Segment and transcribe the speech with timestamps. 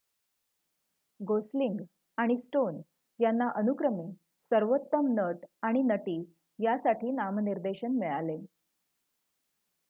[1.19, 1.77] Gosling
[2.17, 2.81] आणि Stone
[3.19, 4.09] यांना अनुक्रमे
[4.45, 6.19] सर्वोत्तम नट आणि नटी
[6.59, 8.37] यासाठी नामनिर्देशन मिळाले